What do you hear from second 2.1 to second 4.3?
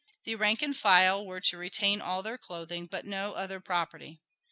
their clothing, but no other property.